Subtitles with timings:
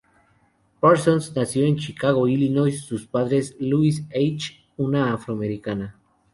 [0.79, 5.95] Parsons nació en Chicago, Illinois, sus padres Louise H., una afroamericana.